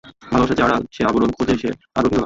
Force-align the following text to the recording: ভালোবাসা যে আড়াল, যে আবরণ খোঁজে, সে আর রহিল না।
ভালোবাসা 0.23 0.53
যে 0.57 0.63
আড়াল, 0.63 0.81
যে 0.93 1.01
আবরণ 1.05 1.31
খোঁজে, 1.37 1.55
সে 1.61 1.69
আর 1.95 2.03
রহিল 2.03 2.13
না। 2.13 2.19